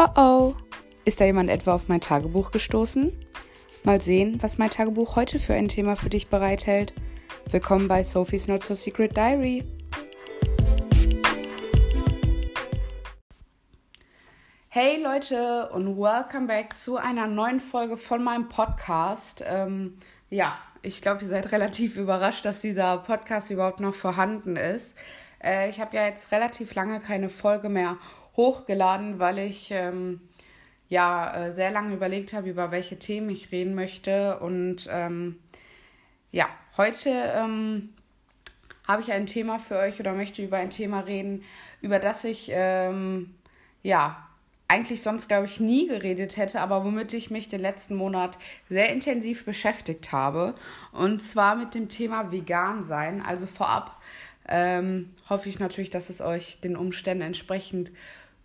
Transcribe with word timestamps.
Oh 0.00 0.06
oh, 0.14 0.54
ist 1.04 1.20
da 1.20 1.24
jemand 1.24 1.50
etwa 1.50 1.74
auf 1.74 1.88
mein 1.88 2.00
Tagebuch 2.00 2.52
gestoßen? 2.52 3.12
Mal 3.82 4.00
sehen, 4.00 4.40
was 4.40 4.56
mein 4.56 4.70
Tagebuch 4.70 5.16
heute 5.16 5.40
für 5.40 5.54
ein 5.54 5.66
Thema 5.66 5.96
für 5.96 6.08
dich 6.08 6.28
bereithält. 6.28 6.94
Willkommen 7.50 7.88
bei 7.88 8.04
Sophie's 8.04 8.46
Not 8.46 8.62
So 8.62 8.76
Secret 8.76 9.16
Diary. 9.16 9.64
Hey 14.68 15.02
Leute 15.02 15.68
und 15.70 15.98
welcome 15.98 16.46
back 16.46 16.78
zu 16.78 16.96
einer 16.96 17.26
neuen 17.26 17.58
Folge 17.58 17.96
von 17.96 18.22
meinem 18.22 18.48
Podcast. 18.48 19.42
Ähm, 19.44 19.98
ja, 20.30 20.56
ich 20.82 21.02
glaube, 21.02 21.22
ihr 21.22 21.28
seid 21.28 21.50
relativ 21.50 21.96
überrascht, 21.96 22.44
dass 22.44 22.60
dieser 22.60 22.98
Podcast 22.98 23.50
überhaupt 23.50 23.80
noch 23.80 23.96
vorhanden 23.96 24.54
ist. 24.54 24.94
Äh, 25.42 25.70
ich 25.70 25.80
habe 25.80 25.96
ja 25.96 26.06
jetzt 26.06 26.30
relativ 26.30 26.74
lange 26.74 27.00
keine 27.00 27.30
Folge 27.30 27.68
mehr 27.68 27.96
hochgeladen, 28.38 29.18
weil 29.18 29.38
ich 29.40 29.70
ähm, 29.72 30.20
ja 30.88 31.46
äh, 31.46 31.52
sehr 31.52 31.70
lange 31.70 31.94
überlegt 31.94 32.32
habe, 32.32 32.48
über 32.48 32.70
welche 32.70 32.98
Themen 32.98 33.28
ich 33.28 33.52
reden 33.52 33.74
möchte. 33.74 34.38
Und 34.38 34.88
ähm, 34.90 35.38
ja, 36.30 36.48
heute 36.78 37.10
ähm, 37.10 37.90
habe 38.86 39.02
ich 39.02 39.12
ein 39.12 39.26
Thema 39.26 39.58
für 39.58 39.76
euch 39.76 40.00
oder 40.00 40.14
möchte 40.14 40.42
über 40.42 40.56
ein 40.56 40.70
Thema 40.70 41.00
reden, 41.00 41.42
über 41.82 41.98
das 41.98 42.24
ich 42.24 42.50
ähm, 42.54 43.34
ja 43.82 44.24
eigentlich 44.70 45.02
sonst, 45.02 45.28
glaube 45.28 45.46
ich, 45.46 45.60
nie 45.60 45.88
geredet 45.88 46.36
hätte, 46.36 46.60
aber 46.60 46.84
womit 46.84 47.14
ich 47.14 47.30
mich 47.30 47.48
den 47.48 47.60
letzten 47.60 47.96
Monat 47.96 48.36
sehr 48.68 48.92
intensiv 48.92 49.46
beschäftigt 49.46 50.12
habe. 50.12 50.54
Und 50.92 51.22
zwar 51.22 51.56
mit 51.56 51.74
dem 51.74 51.88
Thema 51.88 52.30
Vegan 52.30 52.84
sein. 52.84 53.22
Also 53.22 53.46
vorab 53.46 53.98
ähm, 54.46 55.10
hoffe 55.28 55.48
ich 55.48 55.58
natürlich, 55.58 55.88
dass 55.88 56.10
es 56.10 56.20
euch 56.20 56.60
den 56.60 56.76
Umständen 56.76 57.22
entsprechend 57.22 57.92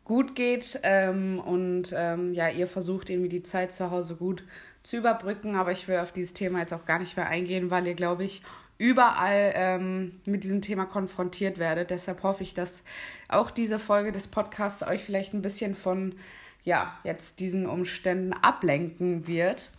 gut 0.03 0.35
geht 0.35 0.80
ähm, 0.84 1.39
und 1.39 1.93
ähm, 1.95 2.34
ja, 2.34 2.49
ihr 2.49 2.67
versucht 2.67 3.09
irgendwie 3.09 3.30
die 3.30 3.44
Zeit 3.44 3.72
zu 3.72 3.91
Hause 3.91 4.16
gut 4.16 4.44
zu 4.83 4.97
überbrücken. 4.97 5.55
Aber 5.55 5.72
ich 5.72 5.88
will 5.88 5.97
auf 5.97 6.11
dieses 6.11 6.33
Thema 6.33 6.59
jetzt 6.59 6.73
auch 6.73 6.86
gar 6.86 7.00
nicht 7.00 7.16
mehr 7.16 7.27
eingehen, 7.27 7.72
weil 7.72 7.88
ihr, 7.88 7.95
glaube 7.95 8.23
ich, 8.23 8.42
überall 8.77 9.53
ähm, 9.55 10.19
mit 10.25 10.44
diesem 10.44 10.61
Thema 10.61 10.86
konfrontiert 10.86 11.58
werdet. 11.58 11.89
Deshalb 11.89 12.23
hoffe 12.23 12.44
ich, 12.44 12.53
dass 12.53 12.83
auch 13.30 13.52
diese 13.52 13.80
Folge 13.80 14.11
des 14.11 14.27
Podcasts 14.27 14.83
euch 14.83 15.03
vielleicht 15.03 15.33
ein 15.33 15.42
bisschen 15.42 15.75
von 15.75 16.16
ja, 16.64 16.97
jetzt 17.03 17.39
diesen 17.39 17.66
Umständen 17.66 18.33
ablenken 18.33 19.27
wird. 19.27 19.72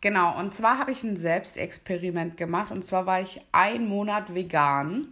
Genau, 0.00 0.38
und 0.38 0.54
zwar 0.54 0.78
habe 0.78 0.92
ich 0.92 1.02
ein 1.02 1.16
Selbstexperiment 1.16 2.36
gemacht 2.36 2.70
und 2.70 2.84
zwar 2.84 3.06
war 3.06 3.22
ich 3.22 3.40
einen 3.52 3.88
Monat 3.88 4.34
vegan 4.34 5.08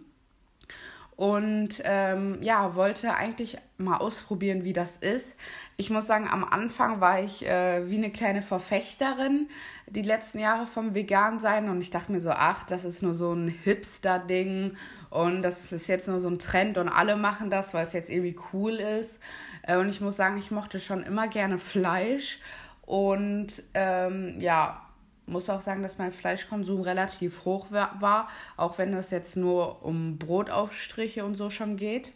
und 1.23 1.81
ähm, 1.85 2.39
ja, 2.41 2.75
wollte 2.75 3.15
eigentlich 3.15 3.57
mal 3.77 3.95
ausprobieren, 3.95 4.65
wie 4.65 4.73
das 4.73 4.97
ist. 4.97 5.37
Ich 5.77 5.89
muss 5.89 6.05
sagen, 6.05 6.27
am 6.29 6.43
Anfang 6.43 6.99
war 6.99 7.23
ich 7.23 7.47
äh, 7.47 7.89
wie 7.89 7.95
eine 7.95 8.11
kleine 8.11 8.41
Verfechterin 8.41 9.47
die 9.87 10.01
letzten 10.01 10.39
Jahre 10.39 10.67
vom 10.67 10.95
Vegan-Sein 10.95 11.69
und 11.69 11.79
ich 11.79 11.91
dachte 11.91 12.11
mir 12.11 12.19
so, 12.19 12.31
ach, 12.31 12.65
das 12.65 12.83
ist 12.83 13.03
nur 13.03 13.13
so 13.13 13.31
ein 13.31 13.47
Hipster-Ding 13.47 14.75
und 15.11 15.43
das 15.43 15.71
ist 15.71 15.87
jetzt 15.87 16.09
nur 16.09 16.19
so 16.19 16.27
ein 16.27 16.39
Trend 16.39 16.77
und 16.77 16.89
alle 16.89 17.15
machen 17.15 17.49
das, 17.49 17.73
weil 17.73 17.85
es 17.85 17.93
jetzt 17.93 18.09
irgendwie 18.09 18.35
cool 18.51 18.73
ist. 18.73 19.17
Äh, 19.61 19.77
und 19.77 19.87
ich 19.87 20.01
muss 20.01 20.17
sagen, 20.17 20.37
ich 20.37 20.51
mochte 20.51 20.81
schon 20.81 21.03
immer 21.03 21.29
gerne 21.29 21.57
Fleisch 21.57 22.39
und 22.85 23.63
ähm, 23.75 24.41
ja, 24.41 24.81
muss 25.25 25.49
auch 25.49 25.61
sagen, 25.61 25.83
dass 25.83 25.97
mein 25.97 26.11
Fleischkonsum 26.11 26.81
relativ 26.81 27.45
hoch 27.45 27.67
war, 27.71 28.27
auch 28.57 28.77
wenn 28.77 28.93
es 28.93 29.11
jetzt 29.11 29.37
nur 29.37 29.83
um 29.83 30.17
Brotaufstriche 30.17 31.23
und 31.23 31.35
so 31.35 31.49
schon 31.49 31.77
geht. 31.77 32.11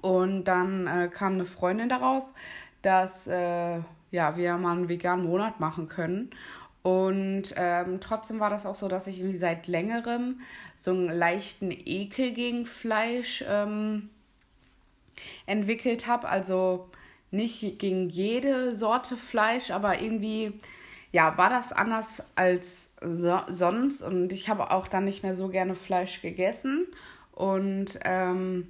Und 0.00 0.44
dann 0.44 0.86
äh, 0.86 1.08
kam 1.08 1.34
eine 1.34 1.44
Freundin 1.44 1.88
darauf, 1.88 2.24
dass 2.82 3.26
äh, 3.26 3.80
ja, 4.10 4.36
wir 4.36 4.56
mal 4.56 4.76
einen 4.76 4.88
veganen 4.88 5.26
Monat 5.26 5.60
machen 5.60 5.88
können. 5.88 6.30
Und 6.82 7.54
ähm, 7.56 8.00
trotzdem 8.00 8.40
war 8.40 8.50
das 8.50 8.66
auch 8.66 8.74
so, 8.74 8.88
dass 8.88 9.06
ich 9.06 9.20
irgendwie 9.20 9.38
seit 9.38 9.68
längerem 9.68 10.40
so 10.76 10.90
einen 10.90 11.08
leichten 11.08 11.70
Ekel 11.70 12.32
gegen 12.32 12.66
Fleisch 12.66 13.44
ähm, 13.48 14.10
entwickelt 15.46 16.06
habe. 16.06 16.28
Also 16.28 16.88
nicht 17.30 17.78
gegen 17.78 18.10
jede 18.10 18.74
Sorte 18.74 19.16
Fleisch, 19.16 19.70
aber 19.70 20.00
irgendwie 20.00 20.60
ja, 21.12 21.36
war 21.36 21.50
das 21.50 21.72
anders 21.72 22.22
als 22.34 22.90
so, 23.00 23.38
sonst 23.48 24.02
und 24.02 24.32
ich 24.32 24.48
habe 24.48 24.70
auch 24.70 24.88
dann 24.88 25.04
nicht 25.04 25.22
mehr 25.22 25.34
so 25.34 25.48
gerne 25.48 25.74
Fleisch 25.74 26.22
gegessen 26.22 26.86
und 27.32 27.98
ähm, 28.04 28.66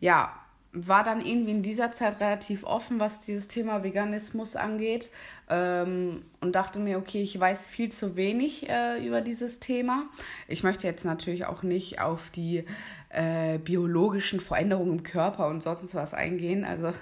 ja, 0.00 0.32
war 0.74 1.04
dann 1.04 1.20
irgendwie 1.24 1.52
in 1.52 1.62
dieser 1.62 1.92
Zeit 1.92 2.20
relativ 2.20 2.64
offen, 2.64 2.98
was 2.98 3.20
dieses 3.20 3.46
Thema 3.46 3.84
Veganismus 3.84 4.56
angeht 4.56 5.10
ähm, 5.48 6.24
und 6.40 6.56
dachte 6.56 6.80
mir, 6.80 6.98
okay, 6.98 7.22
ich 7.22 7.38
weiß 7.38 7.68
viel 7.68 7.92
zu 7.92 8.16
wenig 8.16 8.68
äh, 8.68 9.04
über 9.06 9.20
dieses 9.20 9.60
Thema. 9.60 10.06
Ich 10.48 10.64
möchte 10.64 10.88
jetzt 10.88 11.04
natürlich 11.04 11.46
auch 11.46 11.62
nicht 11.62 12.00
auf 12.00 12.30
die 12.30 12.64
äh, 13.10 13.58
biologischen 13.58 14.40
Veränderungen 14.40 14.98
im 14.98 15.02
Körper 15.04 15.46
und 15.46 15.62
sonst 15.62 15.94
was 15.94 16.12
eingehen. 16.12 16.64
Also 16.64 16.92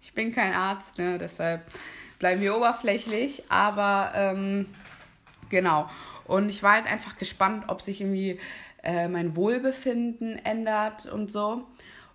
ich 0.00 0.14
bin 0.14 0.32
kein 0.32 0.54
Arzt, 0.54 0.98
ne? 0.98 1.18
deshalb 1.18 1.62
bleiben 2.18 2.40
wir 2.40 2.56
oberflächlich, 2.56 3.44
aber 3.48 4.12
ähm, 4.14 4.66
genau. 5.48 5.86
Und 6.26 6.48
ich 6.48 6.62
war 6.62 6.72
halt 6.72 6.86
einfach 6.90 7.16
gespannt, 7.16 7.64
ob 7.68 7.80
sich 7.80 8.00
irgendwie 8.00 8.38
äh, 8.82 9.08
mein 9.08 9.34
Wohlbefinden 9.36 10.44
ändert 10.44 11.06
und 11.06 11.32
so. 11.32 11.66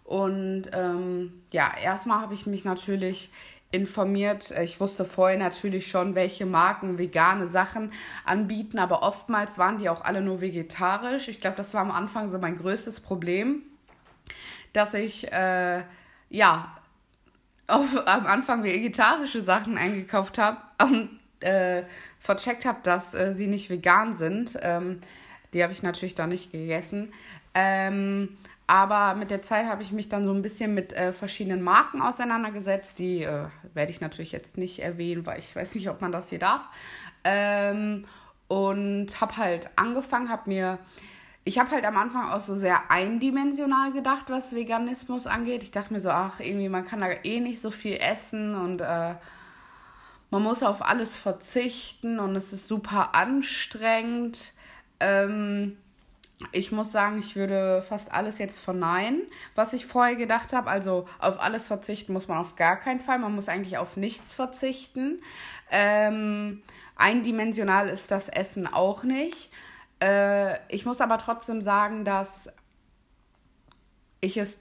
Und 0.04 0.64
ähm, 0.74 1.42
ja, 1.52 1.72
erstmal 1.82 2.22
habe 2.22 2.34
ich 2.34 2.46
mich 2.46 2.66
natürlich 2.66 3.30
informiert. 3.72 4.52
Ich 4.62 4.80
wusste 4.80 5.04
vorher 5.04 5.38
natürlich 5.38 5.88
schon, 5.88 6.14
welche 6.14 6.46
Marken 6.46 7.00
vegane 7.00 7.48
Sachen 7.48 7.92
anbieten, 8.24 8.78
aber 8.78 9.02
oftmals 9.02 9.58
waren 9.58 9.80
die 9.80 9.90
auch 9.90 10.02
alle 10.02 10.22
nur 10.22 10.42
vegetarisch. 10.42 11.28
Ich 11.28 11.42
glaube, 11.42 11.58
das 11.58 11.74
war 11.74 11.82
am 11.82 11.92
Anfang 11.92 12.30
so 12.30 12.38
mein 12.38 12.58
größtes 12.58 13.00
Problem, 13.00 13.64
dass 14.74 14.94
ich 14.94 15.32
äh, 15.32 15.82
ja 16.30 16.76
auf, 17.74 18.08
am 18.08 18.26
Anfang 18.26 18.64
vegetarische 18.64 19.42
Sachen 19.42 19.78
eingekauft 19.78 20.38
habe 20.38 20.58
und 20.82 21.20
äh, 21.42 21.84
vercheckt 22.20 22.66
habe, 22.66 22.80
dass 22.84 23.14
äh, 23.14 23.34
sie 23.34 23.48
nicht 23.48 23.70
vegan 23.70 24.16
sind. 24.16 24.58
Ähm, 24.62 25.02
die 25.54 25.62
habe 25.64 25.74
ich 25.74 25.84
natürlich 25.84 26.16
da 26.16 26.28
nicht 26.28 26.52
gegessen. 26.52 27.12
Ähm, 27.54 28.38
aber 28.66 29.16
mit 29.16 29.30
der 29.30 29.42
Zeit 29.42 29.66
habe 29.66 29.84
ich 29.84 29.92
mich 29.92 30.10
dann 30.10 30.26
so 30.26 30.34
ein 30.34 30.42
bisschen 30.42 30.74
mit 30.74 30.94
äh, 30.94 31.12
verschiedenen 31.12 31.62
Marken 31.62 32.02
auseinandergesetzt. 32.02 32.98
Die 32.98 33.24
äh, 33.24 33.46
werde 33.74 33.92
ich 33.92 34.02
natürlich 34.02 34.32
jetzt 34.32 34.58
nicht 34.58 34.80
erwähnen, 34.80 35.26
weil 35.26 35.40
ich 35.40 35.56
weiß 35.56 35.76
nicht, 35.76 35.90
ob 35.90 36.02
man 36.02 36.12
das 36.12 36.30
hier 36.30 36.40
darf. 36.40 36.64
Ähm, 37.24 38.06
und 38.48 39.08
habe 39.20 39.38
halt 39.38 39.70
angefangen, 39.76 40.30
habe 40.30 40.50
mir 40.50 40.80
ich 41.46 41.60
habe 41.60 41.72
halt 41.72 41.86
am 41.86 41.98
Anfang 41.98 42.30
auch 42.30 42.40
so 42.40 42.56
sehr 42.56 42.90
eindimensional 42.90 43.92
gedacht, 43.92 44.26
was 44.30 44.56
Veganismus 44.56 45.28
angeht. 45.28 45.64
Ich 45.64 45.72
dachte 45.72 45.94
mir 45.94 46.00
so, 46.00 46.10
ach, 46.10 46.40
irgendwie, 46.40 46.70
man 46.70 46.86
kann 46.86 47.02
da 47.02 47.10
eh 47.24 47.40
nicht 47.42 47.60
so 47.60 47.70
viel 47.70 47.98
essen 47.98 48.56
und 48.56 48.80
äh, 48.80 49.16
man 50.32 50.42
muss 50.42 50.64
auf 50.64 50.82
alles 50.82 51.16
verzichten 51.16 52.20
und 52.20 52.36
es 52.36 52.54
ist 52.54 52.68
super 52.68 53.14
anstrengend. 53.14 54.54
Ähm, 55.02 55.78
ich 56.52 56.72
muss 56.72 56.92
sagen, 56.92 57.20
ich 57.20 57.36
würde 57.36 57.82
fast 57.82 58.12
alles 58.12 58.38
jetzt 58.38 58.60
verneinen, 58.60 59.22
was 59.56 59.74
ich 59.74 59.86
vorher 59.86 60.16
gedacht 60.16 60.54
habe. 60.54 60.70
Also 60.70 61.08
auf 61.20 61.42
alles 61.42 61.68
verzichten 61.68 62.14
muss 62.14 62.28
man 62.28 62.38
auf 62.38 62.56
gar 62.56 62.78
keinen 62.78 63.00
Fall. 63.00 63.20
Man 63.20 63.36
muss 63.36 63.50
eigentlich 63.50 63.78
auf 63.78 63.98
nichts 63.98 64.34
verzichten. 64.34 65.22
Ähm, 65.72 66.64
eindimensional 66.96 67.90
ist 67.90 68.12
das 68.12 68.30
Essen 68.30 68.66
auch 68.66 69.04
nicht. 69.04 69.52
Äh, 70.04 70.58
ich 70.68 70.86
muss 70.86 71.00
aber 71.00 71.18
trotzdem 71.18 71.62
sagen, 71.62 72.04
dass 72.04 72.50
ich 74.20 74.38
es 74.38 74.60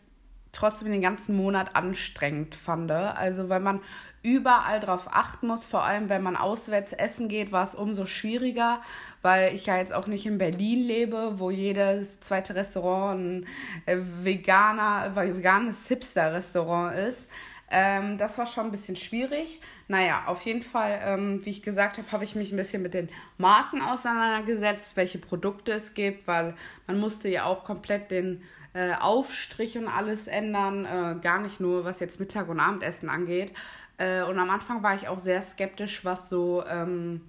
trotzdem 0.52 0.92
den 0.92 1.00
ganzen 1.00 1.34
Monat 1.34 1.74
anstrengend 1.74 2.54
fand. 2.54 2.90
Also 2.92 3.48
wenn 3.48 3.62
man 3.62 3.80
überall 4.22 4.78
drauf 4.78 5.08
achten 5.10 5.48
muss, 5.48 5.66
vor 5.66 5.82
allem 5.82 6.08
wenn 6.08 6.22
man 6.22 6.36
auswärts 6.36 6.92
essen 6.92 7.28
geht, 7.28 7.50
war 7.50 7.64
es 7.64 7.74
umso 7.74 8.06
schwieriger, 8.06 8.80
weil 9.22 9.54
ich 9.54 9.66
ja 9.66 9.78
jetzt 9.78 9.92
auch 9.92 10.06
nicht 10.06 10.26
in 10.26 10.38
Berlin 10.38 10.80
lebe, 10.80 11.38
wo 11.40 11.50
jedes 11.50 12.20
zweite 12.20 12.54
Restaurant 12.54 13.18
ein 13.20 13.46
äh, 13.86 13.98
veganer, 14.22 15.16
veganes 15.16 15.88
Hipster-Restaurant 15.88 16.94
ist. 16.96 17.26
Ähm, 17.72 18.18
das 18.18 18.36
war 18.36 18.44
schon 18.44 18.66
ein 18.66 18.70
bisschen 18.70 18.96
schwierig. 18.96 19.60
Naja, 19.88 20.24
auf 20.26 20.42
jeden 20.42 20.62
Fall, 20.62 21.00
ähm, 21.02 21.44
wie 21.44 21.50
ich 21.50 21.62
gesagt 21.62 21.96
habe, 21.96 22.12
habe 22.12 22.22
ich 22.22 22.34
mich 22.34 22.52
ein 22.52 22.56
bisschen 22.56 22.82
mit 22.82 22.92
den 22.92 23.08
Marken 23.38 23.80
auseinandergesetzt, 23.80 24.94
welche 24.96 25.18
Produkte 25.18 25.72
es 25.72 25.94
gibt, 25.94 26.26
weil 26.26 26.54
man 26.86 27.00
musste 27.00 27.28
ja 27.28 27.44
auch 27.44 27.64
komplett 27.64 28.10
den 28.10 28.42
äh, 28.74 28.92
Aufstrich 28.92 29.78
und 29.78 29.88
alles 29.88 30.26
ändern, 30.26 30.84
äh, 30.84 31.18
gar 31.20 31.40
nicht 31.40 31.60
nur 31.60 31.84
was 31.84 31.98
jetzt 32.00 32.20
Mittag- 32.20 32.48
und 32.48 32.60
Abendessen 32.60 33.08
angeht. 33.08 33.52
Äh, 33.96 34.22
und 34.22 34.38
am 34.38 34.50
Anfang 34.50 34.82
war 34.82 34.94
ich 34.94 35.08
auch 35.08 35.18
sehr 35.18 35.40
skeptisch, 35.40 36.04
was 36.04 36.28
so 36.28 36.62
ähm, 36.68 37.22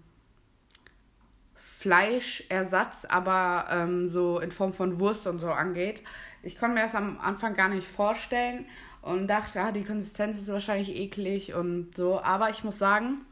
Fleischersatz, 1.56 3.06
aber 3.06 3.68
ähm, 3.70 4.10
so 4.10 4.40
in 4.40 4.52
Form 4.52 4.74
von 4.74 5.00
Wurst 5.00 5.26
und 5.26 5.40
so 5.40 5.52
angeht. 5.52 6.04
Ich 6.42 6.58
konnte 6.58 6.76
mir 6.76 6.84
das 6.84 6.96
am 6.96 7.20
Anfang 7.22 7.54
gar 7.54 7.70
nicht 7.70 7.88
vorstellen 7.88 8.66
und 9.04 9.28
dachte, 9.28 9.62
ah, 9.62 9.72
die 9.72 9.84
Konsistenz 9.84 10.38
ist 10.38 10.48
wahrscheinlich 10.48 10.96
eklig 10.96 11.54
und 11.54 11.96
so. 11.96 12.22
Aber 12.22 12.50
ich 12.50 12.64
muss 12.64 12.80
sagen, 12.80 13.26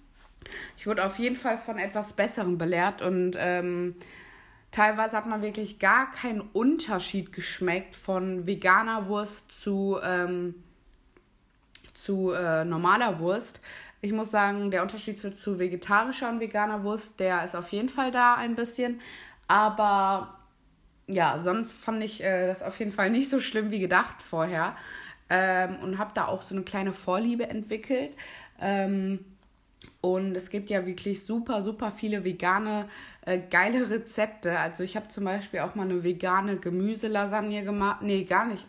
ich 0.77 0.85
wurde 0.85 1.05
auf 1.05 1.17
jeden 1.17 1.37
Fall 1.37 1.57
von 1.57 1.77
etwas 1.77 2.13
Besserem 2.13 2.57
belehrt 2.57 3.01
und 3.01 3.37
ähm, 3.39 3.95
teilweise 4.71 5.15
hat 5.15 5.27
man 5.27 5.41
wirklich 5.41 5.79
gar 5.79 6.11
keinen 6.11 6.41
Unterschied 6.41 7.31
geschmeckt 7.31 7.95
von 7.95 8.45
veganer 8.45 9.07
Wurst 9.07 9.51
zu, 9.51 9.97
ähm, 10.03 10.55
zu 11.93 12.31
äh, 12.31 12.65
normaler 12.65 13.19
Wurst. 13.19 13.61
Ich 14.01 14.11
muss 14.11 14.31
sagen, 14.31 14.71
der 14.71 14.81
Unterschied 14.81 15.19
zu, 15.19 15.31
zu 15.31 15.57
vegetarischer 15.57 16.29
und 16.29 16.41
veganer 16.41 16.83
Wurst, 16.83 17.19
der 17.19 17.45
ist 17.45 17.55
auf 17.55 17.71
jeden 17.71 17.89
Fall 17.89 18.11
da 18.11 18.35
ein 18.35 18.55
bisschen. 18.55 18.99
Aber 19.47 20.37
ja, 21.07 21.39
sonst 21.39 21.71
fand 21.71 22.03
ich 22.03 22.23
äh, 22.23 22.47
das 22.47 22.61
auf 22.61 22.77
jeden 22.79 22.91
Fall 22.91 23.09
nicht 23.09 23.29
so 23.29 23.39
schlimm 23.39 23.71
wie 23.71 23.79
gedacht 23.79 24.21
vorher. 24.21 24.75
Ähm, 25.33 25.77
und 25.81 25.97
habe 25.97 26.11
da 26.13 26.27
auch 26.27 26.41
so 26.41 26.53
eine 26.53 26.65
kleine 26.65 26.91
Vorliebe 26.91 27.49
entwickelt. 27.49 28.11
Ähm, 28.59 29.23
und 30.01 30.35
es 30.35 30.49
gibt 30.49 30.69
ja 30.69 30.85
wirklich 30.85 31.23
super, 31.23 31.63
super 31.63 31.89
viele 31.91 32.25
vegane, 32.25 32.89
äh, 33.25 33.39
geile 33.39 33.89
Rezepte. 33.89 34.59
Also 34.59 34.83
ich 34.83 34.97
habe 34.97 35.07
zum 35.07 35.23
Beispiel 35.23 35.61
auch 35.61 35.73
mal 35.73 35.83
eine 35.83 36.03
vegane 36.03 36.57
Gemüselasagne 36.57 37.63
gemacht. 37.63 38.01
Nee, 38.01 38.25
gar 38.25 38.45
nicht. 38.45 38.67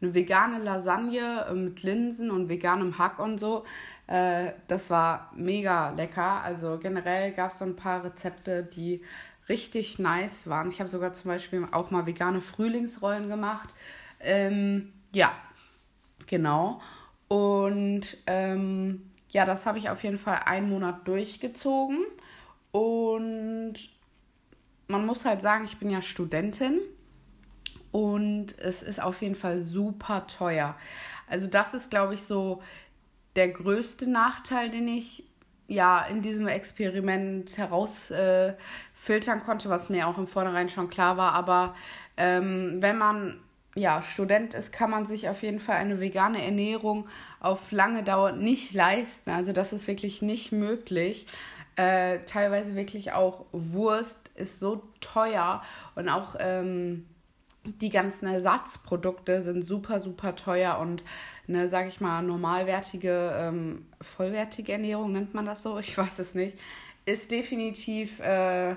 Eine 0.00 0.14
vegane 0.14 0.58
Lasagne 0.58 1.46
äh, 1.50 1.54
mit 1.54 1.82
Linsen 1.82 2.30
und 2.30 2.48
veganem 2.48 2.96
Hack 2.96 3.18
und 3.18 3.40
so. 3.40 3.64
Äh, 4.06 4.52
das 4.68 4.90
war 4.90 5.32
mega 5.34 5.90
lecker. 5.90 6.42
Also 6.44 6.78
generell 6.78 7.32
gab 7.32 7.50
es 7.50 7.58
so 7.58 7.64
ein 7.64 7.74
paar 7.74 8.04
Rezepte, 8.04 8.62
die 8.62 9.02
richtig 9.48 9.98
nice 9.98 10.46
waren. 10.46 10.68
Ich 10.68 10.78
habe 10.78 10.88
sogar 10.88 11.12
zum 11.12 11.30
Beispiel 11.30 11.66
auch 11.72 11.90
mal 11.90 12.06
vegane 12.06 12.40
Frühlingsrollen 12.40 13.28
gemacht. 13.28 13.70
Ähm, 14.20 14.92
ja, 15.12 15.32
genau. 16.28 16.80
Und 17.28 18.16
ähm, 18.26 19.10
ja, 19.30 19.44
das 19.44 19.66
habe 19.66 19.78
ich 19.78 19.90
auf 19.90 20.02
jeden 20.04 20.18
Fall 20.18 20.40
einen 20.46 20.70
Monat 20.70 21.06
durchgezogen. 21.06 22.04
Und 22.70 23.74
man 24.86 25.04
muss 25.04 25.24
halt 25.24 25.42
sagen, 25.42 25.64
ich 25.64 25.78
bin 25.78 25.90
ja 25.90 26.00
Studentin 26.00 26.80
und 27.92 28.58
es 28.58 28.82
ist 28.82 29.02
auf 29.02 29.22
jeden 29.22 29.34
Fall 29.34 29.60
super 29.60 30.26
teuer. 30.26 30.76
Also 31.28 31.46
das 31.46 31.74
ist, 31.74 31.90
glaube 31.90 32.14
ich, 32.14 32.22
so 32.22 32.62
der 33.36 33.48
größte 33.48 34.10
Nachteil, 34.10 34.70
den 34.70 34.88
ich 34.88 35.24
ja 35.66 36.06
in 36.06 36.22
diesem 36.22 36.48
Experiment 36.48 37.58
herausfiltern 37.58 39.38
äh, 39.38 39.44
konnte, 39.44 39.68
was 39.68 39.90
mir 39.90 40.08
auch 40.08 40.16
im 40.16 40.26
Vornherein 40.26 40.70
schon 40.70 40.88
klar 40.88 41.18
war. 41.18 41.32
Aber 41.32 41.74
ähm, 42.16 42.76
wenn 42.80 42.96
man 42.96 43.38
ja, 43.74 44.02
Student 44.02 44.54
ist, 44.54 44.72
kann 44.72 44.90
man 44.90 45.06
sich 45.06 45.28
auf 45.28 45.42
jeden 45.42 45.60
Fall 45.60 45.76
eine 45.76 46.00
vegane 46.00 46.42
Ernährung 46.44 47.08
auf 47.40 47.70
lange 47.70 48.02
Dauer 48.02 48.32
nicht 48.32 48.74
leisten. 48.74 49.30
Also 49.30 49.52
das 49.52 49.72
ist 49.72 49.86
wirklich 49.86 50.22
nicht 50.22 50.52
möglich. 50.52 51.26
Äh, 51.76 52.20
teilweise 52.24 52.74
wirklich 52.74 53.12
auch 53.12 53.46
Wurst 53.52 54.18
ist 54.34 54.58
so 54.58 54.82
teuer 55.00 55.62
und 55.94 56.08
auch 56.08 56.34
ähm, 56.40 57.06
die 57.64 57.90
ganzen 57.90 58.26
Ersatzprodukte 58.26 59.42
sind 59.42 59.62
super, 59.62 60.00
super 60.00 60.34
teuer 60.34 60.78
und 60.78 61.04
eine, 61.46 61.68
sag 61.68 61.86
ich 61.86 62.00
mal, 62.00 62.22
normalwertige, 62.22 63.32
ähm, 63.36 63.86
vollwertige 64.00 64.72
Ernährung, 64.72 65.12
nennt 65.12 65.34
man 65.34 65.46
das 65.46 65.62
so? 65.62 65.78
Ich 65.78 65.96
weiß 65.96 66.18
es 66.18 66.34
nicht. 66.34 66.58
Ist 67.04 67.30
definitiv 67.30 68.20
äh, 68.20 68.74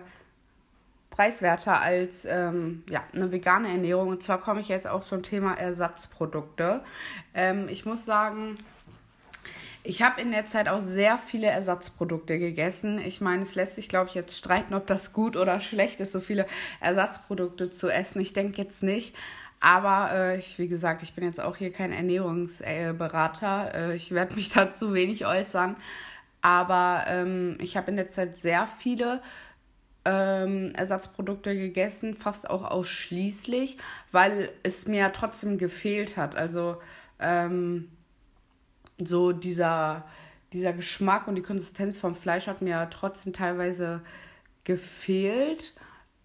preiswerter 1.11 1.79
als 1.81 2.25
ähm, 2.25 2.83
ja, 2.89 3.03
eine 3.13 3.31
vegane 3.31 3.67
Ernährung. 3.67 4.07
Und 4.07 4.23
zwar 4.23 4.39
komme 4.39 4.61
ich 4.61 4.69
jetzt 4.69 4.87
auch 4.87 5.03
zum 5.03 5.21
Thema 5.21 5.53
Ersatzprodukte. 5.53 6.81
Ähm, 7.35 7.69
ich 7.69 7.85
muss 7.85 8.05
sagen, 8.05 8.57
ich 9.83 10.03
habe 10.03 10.21
in 10.21 10.31
der 10.31 10.45
Zeit 10.45 10.67
auch 10.67 10.81
sehr 10.81 11.17
viele 11.17 11.47
Ersatzprodukte 11.47 12.37
gegessen. 12.37 12.99
Ich 13.05 13.19
meine, 13.19 13.43
es 13.43 13.55
lässt 13.55 13.75
sich, 13.75 13.89
glaube 13.89 14.09
ich, 14.09 14.15
jetzt 14.15 14.37
streiten, 14.37 14.73
ob 14.73 14.87
das 14.87 15.11
gut 15.11 15.35
oder 15.35 15.59
schlecht 15.59 15.99
ist, 15.99 16.11
so 16.11 16.19
viele 16.19 16.45
Ersatzprodukte 16.79 17.69
zu 17.69 17.89
essen. 17.89 18.21
Ich 18.21 18.33
denke 18.33 18.61
jetzt 18.61 18.83
nicht. 18.83 19.15
Aber 19.59 20.11
äh, 20.13 20.39
ich, 20.39 20.57
wie 20.57 20.67
gesagt, 20.67 21.03
ich 21.03 21.13
bin 21.13 21.23
jetzt 21.23 21.39
auch 21.39 21.57
hier 21.57 21.71
kein 21.71 21.91
Ernährungsberater. 21.91 23.75
Äh, 23.75 23.95
ich 23.95 24.11
werde 24.11 24.35
mich 24.35 24.49
dazu 24.53 24.93
wenig 24.93 25.25
äußern. 25.25 25.75
Aber 26.41 27.05
ähm, 27.07 27.57
ich 27.59 27.77
habe 27.77 27.91
in 27.91 27.97
der 27.97 28.07
Zeit 28.07 28.35
sehr 28.35 28.67
viele 28.67 29.21
ähm, 30.05 30.73
Ersatzprodukte 30.75 31.55
gegessen, 31.55 32.15
fast 32.15 32.49
auch 32.49 32.63
ausschließlich, 32.63 33.77
weil 34.11 34.49
es 34.63 34.87
mir 34.87 35.11
trotzdem 35.13 35.57
gefehlt 35.57 36.17
hat. 36.17 36.35
Also 36.35 36.77
ähm, 37.19 37.89
so 38.97 39.31
dieser, 39.31 40.05
dieser 40.53 40.73
Geschmack 40.73 41.27
und 41.27 41.35
die 41.35 41.41
Konsistenz 41.41 41.99
vom 41.99 42.15
Fleisch 42.15 42.47
hat 42.47 42.61
mir 42.61 42.89
trotzdem 42.89 43.33
teilweise 43.33 44.01
gefehlt. 44.63 45.73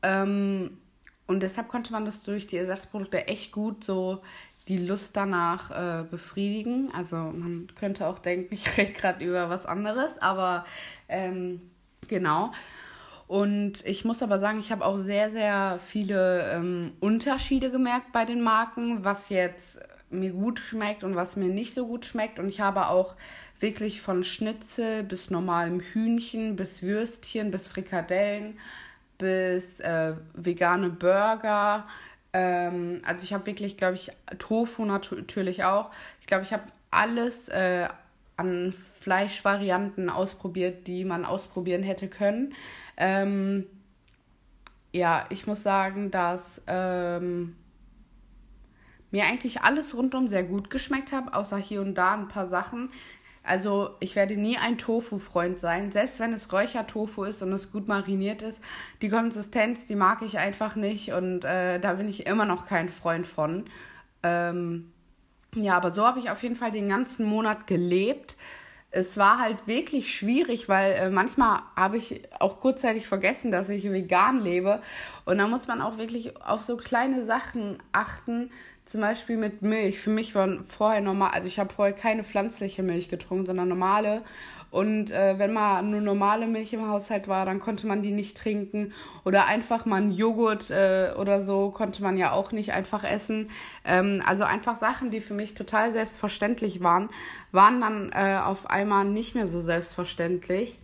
Ähm, 0.02 0.78
und 1.26 1.42
deshalb 1.42 1.68
konnte 1.68 1.92
man 1.92 2.04
das 2.04 2.22
durch 2.22 2.46
die 2.46 2.56
Ersatzprodukte 2.56 3.26
echt 3.28 3.52
gut 3.52 3.84
so 3.84 4.22
die 4.68 4.78
Lust 4.78 5.16
danach 5.16 5.70
äh, 5.70 6.04
befriedigen. 6.04 6.90
Also 6.94 7.16
man 7.16 7.68
könnte 7.74 8.06
auch 8.06 8.18
denken, 8.18 8.54
ich 8.54 8.76
rede 8.76 8.92
gerade 8.92 9.24
über 9.24 9.50
was 9.50 9.66
anderes, 9.66 10.18
aber 10.18 10.64
ähm, 11.08 11.60
genau. 12.08 12.52
Und 13.28 13.84
ich 13.84 14.04
muss 14.04 14.22
aber 14.22 14.38
sagen, 14.38 14.60
ich 14.60 14.70
habe 14.70 14.84
auch 14.84 14.98
sehr, 14.98 15.30
sehr 15.30 15.80
viele 15.84 16.50
ähm, 16.52 16.92
Unterschiede 17.00 17.70
gemerkt 17.70 18.12
bei 18.12 18.24
den 18.24 18.40
Marken, 18.40 19.04
was 19.04 19.28
jetzt 19.30 19.80
mir 20.10 20.32
gut 20.32 20.60
schmeckt 20.60 21.02
und 21.02 21.16
was 21.16 21.34
mir 21.36 21.48
nicht 21.48 21.74
so 21.74 21.86
gut 21.86 22.04
schmeckt. 22.04 22.38
Und 22.38 22.48
ich 22.48 22.60
habe 22.60 22.88
auch 22.88 23.16
wirklich 23.58 24.00
von 24.00 24.22
Schnitzel 24.22 25.02
bis 25.02 25.30
normalem 25.30 25.80
Hühnchen, 25.80 26.56
bis 26.56 26.82
Würstchen, 26.82 27.50
bis 27.50 27.66
Frikadellen, 27.66 28.58
bis 29.18 29.80
äh, 29.80 30.14
vegane 30.34 30.90
Burger. 30.90 31.86
Ähm, 32.32 33.02
also 33.04 33.24
ich 33.24 33.32
habe 33.32 33.46
wirklich, 33.46 33.76
glaube 33.76 33.94
ich, 33.94 34.12
Tofu 34.38 34.84
natürlich 34.84 35.64
auch. 35.64 35.90
Ich 36.20 36.26
glaube, 36.26 36.44
ich 36.44 36.52
habe 36.52 36.64
alles 36.90 37.48
äh, 37.48 37.88
an 38.36 38.74
Fleischvarianten 39.00 40.10
ausprobiert, 40.10 40.86
die 40.86 41.04
man 41.04 41.24
ausprobieren 41.24 41.82
hätte 41.82 42.08
können. 42.08 42.54
Ähm, 42.96 43.66
ja, 44.92 45.26
ich 45.30 45.46
muss 45.46 45.62
sagen, 45.62 46.10
dass 46.10 46.62
ähm, 46.66 47.56
mir 49.10 49.24
eigentlich 49.24 49.62
alles 49.62 49.94
rundum 49.94 50.28
sehr 50.28 50.44
gut 50.44 50.70
geschmeckt 50.70 51.12
hat, 51.12 51.32
außer 51.34 51.58
hier 51.58 51.80
und 51.80 51.94
da 51.94 52.14
ein 52.14 52.28
paar 52.28 52.46
Sachen. 52.46 52.90
Also 53.42 53.90
ich 54.00 54.16
werde 54.16 54.36
nie 54.36 54.58
ein 54.58 54.76
Tofu-Freund 54.76 55.60
sein, 55.60 55.92
selbst 55.92 56.18
wenn 56.18 56.32
es 56.32 56.52
Räuchertofu 56.52 57.24
ist 57.24 57.42
und 57.42 57.52
es 57.52 57.70
gut 57.70 57.86
mariniert 57.86 58.42
ist. 58.42 58.60
Die 59.02 59.08
Konsistenz, 59.08 59.86
die 59.86 59.94
mag 59.94 60.22
ich 60.22 60.38
einfach 60.38 60.74
nicht 60.74 61.12
und 61.12 61.44
äh, 61.44 61.78
da 61.78 61.94
bin 61.94 62.08
ich 62.08 62.26
immer 62.26 62.44
noch 62.44 62.66
kein 62.66 62.88
Freund 62.88 63.24
von. 63.24 63.66
Ähm, 64.24 64.92
ja, 65.54 65.76
aber 65.76 65.92
so 65.92 66.04
habe 66.04 66.18
ich 66.18 66.30
auf 66.30 66.42
jeden 66.42 66.56
Fall 66.56 66.72
den 66.72 66.88
ganzen 66.88 67.24
Monat 67.24 67.68
gelebt 67.68 68.36
es 68.96 69.18
war 69.18 69.38
halt 69.38 69.66
wirklich 69.66 70.14
schwierig, 70.14 70.70
weil 70.70 70.92
äh, 70.92 71.10
manchmal 71.10 71.60
habe 71.76 71.98
ich 71.98 72.22
auch 72.40 72.60
kurzzeitig 72.60 73.06
vergessen, 73.06 73.52
dass 73.52 73.68
ich 73.68 73.84
vegan 73.84 74.42
lebe. 74.42 74.80
Und 75.26 75.36
da 75.36 75.46
muss 75.46 75.68
man 75.68 75.82
auch 75.82 75.98
wirklich 75.98 76.40
auf 76.40 76.62
so 76.62 76.78
kleine 76.78 77.26
Sachen 77.26 77.76
achten. 77.92 78.50
Zum 78.86 79.02
Beispiel 79.02 79.36
mit 79.36 79.60
Milch. 79.62 79.98
Für 79.98 80.10
mich 80.10 80.34
war 80.34 80.48
vorher 80.66 81.02
normal, 81.02 81.32
also 81.34 81.46
ich 81.46 81.58
habe 81.58 81.74
vorher 81.74 81.92
keine 81.92 82.24
pflanzliche 82.24 82.82
Milch 82.82 83.08
getrunken, 83.10 83.44
sondern 83.44 83.68
normale. 83.68 84.22
Und 84.70 85.10
äh, 85.10 85.38
wenn 85.38 85.52
mal 85.52 85.82
nur 85.82 86.00
normale 86.00 86.46
Milch 86.46 86.72
im 86.72 86.88
Haushalt 86.88 87.28
war, 87.28 87.46
dann 87.46 87.60
konnte 87.60 87.86
man 87.86 88.02
die 88.02 88.10
nicht 88.10 88.36
trinken. 88.36 88.92
Oder 89.24 89.46
einfach 89.46 89.86
mal 89.86 90.02
einen 90.02 90.12
Joghurt 90.12 90.70
äh, 90.70 91.12
oder 91.18 91.42
so 91.42 91.70
konnte 91.70 92.02
man 92.02 92.18
ja 92.18 92.32
auch 92.32 92.52
nicht 92.52 92.72
einfach 92.72 93.04
essen. 93.04 93.48
Ähm, 93.84 94.22
also 94.26 94.44
einfach 94.44 94.76
Sachen, 94.76 95.10
die 95.10 95.20
für 95.20 95.34
mich 95.34 95.54
total 95.54 95.92
selbstverständlich 95.92 96.82
waren, 96.82 97.08
waren 97.52 97.80
dann 97.80 98.10
äh, 98.12 98.38
auf 98.42 98.68
einmal 98.68 99.04
nicht 99.04 99.34
mehr 99.34 99.46
so 99.46 99.60
selbstverständlich. 99.60 100.78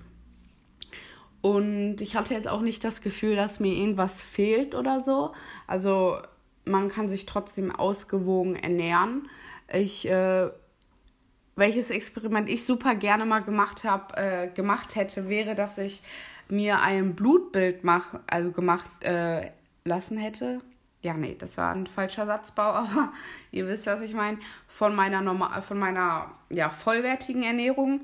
Und 1.42 2.00
ich 2.00 2.14
hatte 2.14 2.34
jetzt 2.34 2.48
auch 2.48 2.60
nicht 2.60 2.84
das 2.84 3.02
Gefühl, 3.02 3.34
dass 3.34 3.60
mir 3.60 3.74
irgendwas 3.74 4.22
fehlt 4.22 4.74
oder 4.76 5.00
so. 5.00 5.32
Also 5.66 6.18
man 6.64 6.88
kann 6.88 7.08
sich 7.08 7.26
trotzdem 7.26 7.74
ausgewogen 7.74 8.54
ernähren. 8.54 9.28
Ich 9.72 10.08
äh, 10.08 10.50
welches 11.56 11.90
Experiment 11.90 12.48
ich 12.48 12.64
super 12.64 12.94
gerne 12.94 13.24
mal 13.24 13.40
gemacht 13.40 13.84
habe, 13.84 14.16
äh, 14.16 14.48
gemacht 14.48 14.96
hätte, 14.96 15.28
wäre, 15.28 15.54
dass 15.54 15.78
ich 15.78 16.02
mir 16.48 16.80
ein 16.80 17.14
Blutbild 17.14 17.84
mach, 17.84 18.20
also 18.30 18.52
gemacht 18.52 18.90
äh, 19.04 19.50
lassen 19.84 20.16
hätte. 20.16 20.60
Ja, 21.02 21.14
nee, 21.14 21.34
das 21.38 21.56
war 21.56 21.74
ein 21.74 21.86
falscher 21.86 22.26
Satzbau, 22.26 22.62
aber 22.72 23.12
ihr 23.50 23.66
wisst, 23.66 23.86
was 23.86 24.00
ich 24.00 24.14
meine. 24.14 24.38
Von 24.66 24.94
meiner 24.94 25.20
normal, 25.20 25.62
von 25.62 25.78
meiner 25.78 26.30
ja, 26.50 26.70
vollwertigen 26.70 27.42
Ernährung 27.42 28.00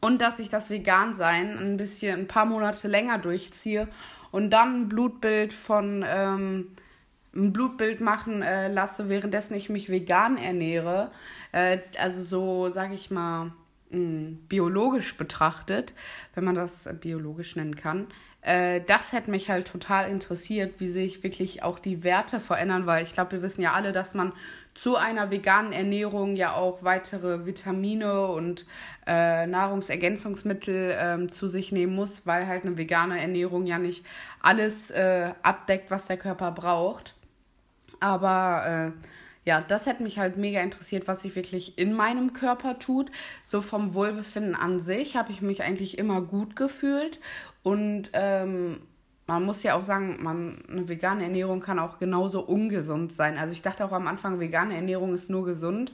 und 0.00 0.20
dass 0.20 0.38
ich 0.38 0.48
das 0.48 0.70
Vegan-Sein 0.70 1.58
ein 1.58 1.76
bisschen, 1.76 2.20
ein 2.20 2.28
paar 2.28 2.44
Monate 2.44 2.88
länger 2.88 3.18
durchziehe 3.18 3.88
und 4.30 4.50
dann 4.50 4.82
ein 4.82 4.88
Blutbild 4.88 5.52
von 5.52 6.04
ähm, 6.06 6.70
ein 7.34 7.52
Blutbild 7.52 8.00
machen 8.00 8.42
äh, 8.42 8.68
lasse, 8.68 9.08
währenddessen 9.08 9.54
ich 9.54 9.68
mich 9.68 9.90
vegan 9.90 10.36
ernähre, 10.36 11.10
äh, 11.52 11.78
also 11.98 12.22
so, 12.22 12.70
sage 12.70 12.94
ich 12.94 13.10
mal, 13.10 13.52
mh, 13.90 14.38
biologisch 14.48 15.16
betrachtet, 15.16 15.94
wenn 16.34 16.44
man 16.44 16.54
das 16.54 16.88
biologisch 17.00 17.56
nennen 17.56 17.76
kann, 17.76 18.08
äh, 18.42 18.80
das 18.86 19.12
hätte 19.12 19.30
mich 19.30 19.50
halt 19.50 19.66
total 19.66 20.10
interessiert, 20.10 20.80
wie 20.80 20.88
sich 20.88 21.22
wirklich 21.22 21.62
auch 21.62 21.78
die 21.78 22.04
Werte 22.04 22.40
verändern, 22.40 22.86
weil 22.86 23.02
ich 23.02 23.12
glaube, 23.12 23.32
wir 23.32 23.42
wissen 23.42 23.62
ja 23.62 23.72
alle, 23.72 23.92
dass 23.92 24.14
man 24.14 24.32
zu 24.74 24.96
einer 24.96 25.32
veganen 25.32 25.72
Ernährung 25.72 26.36
ja 26.36 26.54
auch 26.54 26.84
weitere 26.84 27.46
Vitamine 27.46 28.28
und 28.28 28.64
äh, 29.08 29.46
Nahrungsergänzungsmittel 29.46 30.90
äh, 30.92 31.26
zu 31.26 31.48
sich 31.48 31.72
nehmen 31.72 31.96
muss, 31.96 32.26
weil 32.26 32.46
halt 32.46 32.64
eine 32.64 32.78
vegane 32.78 33.20
Ernährung 33.20 33.66
ja 33.66 33.78
nicht 33.78 34.06
alles 34.40 34.90
äh, 34.92 35.32
abdeckt, 35.42 35.90
was 35.90 36.06
der 36.06 36.16
Körper 36.16 36.52
braucht. 36.52 37.16
Aber 38.00 38.92
äh, 38.94 39.08
ja, 39.48 39.62
das 39.66 39.86
hätte 39.86 40.02
mich 40.02 40.18
halt 40.18 40.36
mega 40.36 40.60
interessiert, 40.60 41.08
was 41.08 41.22
sich 41.22 41.34
wirklich 41.34 41.78
in 41.78 41.94
meinem 41.94 42.34
Körper 42.34 42.78
tut. 42.78 43.10
So 43.44 43.60
vom 43.60 43.94
Wohlbefinden 43.94 44.54
an 44.54 44.78
sich 44.78 45.16
habe 45.16 45.30
ich 45.30 45.40
mich 45.40 45.62
eigentlich 45.62 45.96
immer 45.98 46.20
gut 46.20 46.54
gefühlt. 46.54 47.18
Und 47.62 48.10
ähm, 48.12 48.80
man 49.26 49.44
muss 49.44 49.62
ja 49.62 49.74
auch 49.74 49.84
sagen, 49.84 50.18
man, 50.22 50.62
eine 50.70 50.88
vegane 50.88 51.22
Ernährung 51.22 51.60
kann 51.60 51.78
auch 51.78 51.98
genauso 51.98 52.40
ungesund 52.40 53.12
sein. 53.12 53.38
Also 53.38 53.52
ich 53.52 53.62
dachte 53.62 53.84
auch 53.84 53.92
am 53.92 54.06
Anfang, 54.06 54.40
vegane 54.40 54.74
Ernährung 54.74 55.14
ist 55.14 55.30
nur 55.30 55.44
gesund. 55.44 55.92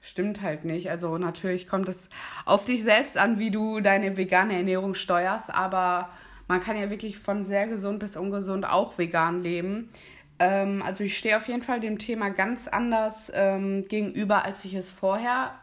Stimmt 0.00 0.42
halt 0.42 0.64
nicht. 0.64 0.90
Also 0.90 1.16
natürlich 1.18 1.66
kommt 1.66 1.88
es 1.88 2.10
auf 2.44 2.66
dich 2.66 2.82
selbst 2.82 3.16
an, 3.16 3.38
wie 3.38 3.50
du 3.50 3.80
deine 3.80 4.16
vegane 4.16 4.54
Ernährung 4.54 4.94
steuerst. 4.94 5.52
Aber 5.52 6.10
man 6.46 6.62
kann 6.62 6.78
ja 6.78 6.90
wirklich 6.90 7.18
von 7.18 7.44
sehr 7.44 7.66
gesund 7.66 8.00
bis 8.00 8.16
ungesund 8.16 8.66
auch 8.68 8.98
vegan 8.98 9.42
leben. 9.42 9.90
Ähm, 10.38 10.82
also 10.84 11.04
ich 11.04 11.16
stehe 11.16 11.36
auf 11.36 11.48
jeden 11.48 11.62
Fall 11.62 11.80
dem 11.80 11.98
Thema 11.98 12.30
ganz 12.30 12.68
anders 12.68 13.30
ähm, 13.34 13.86
gegenüber, 13.88 14.44
als 14.44 14.64
ich 14.64 14.74
es 14.74 14.90
vorher 14.90 15.54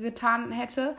getan 0.00 0.52
hätte. 0.52 0.96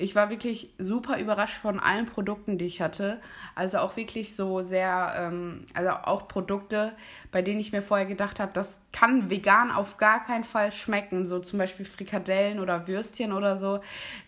Ich 0.00 0.14
war 0.14 0.30
wirklich 0.30 0.72
super 0.78 1.18
überrascht 1.18 1.56
von 1.60 1.80
allen 1.80 2.06
Produkten, 2.06 2.56
die 2.56 2.66
ich 2.66 2.80
hatte. 2.80 3.20
Also 3.56 3.78
auch 3.78 3.96
wirklich 3.96 4.36
so 4.36 4.62
sehr, 4.62 5.14
ähm, 5.18 5.66
also 5.74 5.90
auch 5.90 6.28
Produkte, 6.28 6.92
bei 7.32 7.42
denen 7.42 7.58
ich 7.58 7.72
mir 7.72 7.82
vorher 7.82 8.06
gedacht 8.06 8.38
habe, 8.38 8.52
das 8.54 8.80
kann 8.92 9.28
vegan 9.28 9.72
auf 9.72 9.96
gar 9.96 10.24
keinen 10.24 10.44
Fall 10.44 10.70
schmecken. 10.70 11.26
So 11.26 11.40
zum 11.40 11.58
Beispiel 11.58 11.84
Frikadellen 11.84 12.60
oder 12.60 12.86
Würstchen 12.86 13.32
oder 13.32 13.56
so. 13.56 13.80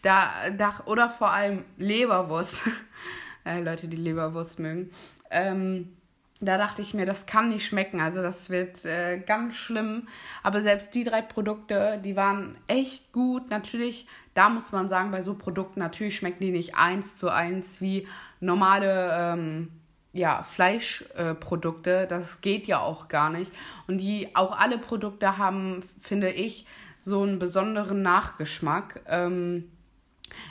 Da, 0.02 0.32
da, 0.58 0.74
oder 0.86 1.08
vor 1.08 1.30
allem 1.30 1.64
Leberwurst. 1.76 2.62
äh, 3.44 3.60
Leute, 3.60 3.86
die 3.86 3.96
Leberwurst 3.96 4.58
mögen. 4.58 4.90
Ähm, 5.30 5.96
da 6.40 6.56
dachte 6.56 6.82
ich 6.82 6.94
mir, 6.94 7.06
das 7.06 7.26
kann 7.26 7.50
nicht 7.50 7.66
schmecken. 7.66 8.00
Also 8.00 8.22
das 8.22 8.50
wird 8.50 8.84
äh, 8.84 9.18
ganz 9.18 9.54
schlimm. 9.54 10.08
Aber 10.42 10.60
selbst 10.60 10.94
die 10.94 11.04
drei 11.04 11.22
Produkte, 11.22 12.00
die 12.04 12.16
waren 12.16 12.56
echt 12.66 13.12
gut. 13.12 13.50
Natürlich, 13.50 14.06
da 14.34 14.48
muss 14.48 14.72
man 14.72 14.88
sagen, 14.88 15.10
bei 15.10 15.22
so 15.22 15.34
Produkten, 15.34 15.80
natürlich 15.80 16.16
schmecken 16.16 16.42
die 16.42 16.52
nicht 16.52 16.76
eins 16.76 17.16
zu 17.16 17.28
eins 17.28 17.80
wie 17.80 18.06
normale 18.40 19.10
ähm, 19.12 19.68
ja, 20.12 20.42
Fleischprodukte. 20.42 22.02
Äh, 22.02 22.06
das 22.06 22.40
geht 22.40 22.66
ja 22.66 22.80
auch 22.80 23.08
gar 23.08 23.30
nicht. 23.30 23.52
Und 23.86 23.98
die 23.98 24.34
auch 24.34 24.58
alle 24.58 24.78
Produkte 24.78 25.38
haben, 25.38 25.82
finde 26.00 26.30
ich, 26.30 26.66
so 27.00 27.22
einen 27.22 27.38
besonderen 27.38 28.02
Nachgeschmack. 28.02 29.00
Ähm, 29.06 29.70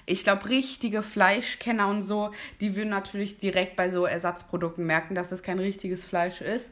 ich 0.06 0.24
glaube, 0.24 0.50
richtige 0.50 1.04
Fleischkenner 1.04 1.88
und 1.88 2.04
so, 2.04 2.32
die 2.60 2.76
würden 2.76 2.90
natürlich 2.90 3.40
direkt 3.40 3.76
bei 3.76 3.90
so 3.90 4.06
Ersatzprodukten 4.06 4.86
merken, 4.86 5.16
dass 5.16 5.32
es 5.32 5.44
kein 5.44 5.60
richtiges 5.60 6.04
Fleisch 6.04 6.42
ist. 6.42 6.72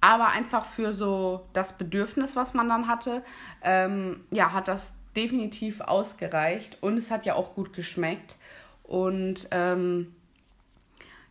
Aber 0.00 0.28
einfach 0.28 0.64
für 0.64 0.92
so 0.92 1.46
das 1.52 1.76
Bedürfnis, 1.78 2.36
was 2.36 2.54
man 2.54 2.68
dann 2.68 2.86
hatte, 2.86 3.22
ähm, 3.62 4.24
ja, 4.30 4.52
hat 4.52 4.68
das 4.68 4.94
definitiv 5.16 5.80
ausgereicht. 5.80 6.78
Und 6.82 6.96
es 6.96 7.10
hat 7.10 7.24
ja 7.24 7.34
auch 7.34 7.54
gut 7.54 7.72
geschmeckt. 7.72 8.36
Und 8.82 9.48
ähm, 9.50 10.14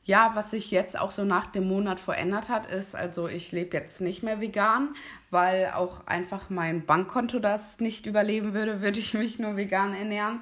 ja, 0.05 0.31
was 0.35 0.51
sich 0.51 0.69
jetzt 0.69 0.97
auch 0.99 1.11
so 1.11 1.25
nach 1.25 1.47
dem 1.47 1.67
Monat 1.67 1.99
verändert 1.99 2.49
hat, 2.49 2.67
ist, 2.67 2.95
also 2.95 3.27
ich 3.27 3.51
lebe 3.51 3.75
jetzt 3.75 4.01
nicht 4.01 4.21
mehr 4.21 4.39
vegan, 4.39 4.89
weil 5.31 5.71
auch 5.73 6.05
einfach 6.05 6.49
mein 6.51 6.85
Bankkonto 6.85 7.39
das 7.39 7.79
nicht 7.79 8.05
überleben 8.05 8.53
würde, 8.53 8.81
würde 8.81 8.99
ich 8.99 9.13
mich 9.13 9.39
nur 9.39 9.57
vegan 9.57 9.93
ernähren. 9.93 10.41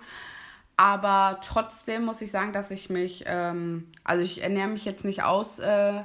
Aber 0.75 1.39
trotzdem 1.43 2.05
muss 2.05 2.21
ich 2.21 2.31
sagen, 2.31 2.53
dass 2.53 2.71
ich 2.71 2.89
mich, 2.89 3.23
ähm, 3.27 3.91
also 4.03 4.23
ich 4.23 4.41
ernähre 4.41 4.69
mich 4.69 4.85
jetzt 4.85 5.05
nicht 5.05 5.23
aus, 5.23 5.59
äh, 5.59 6.01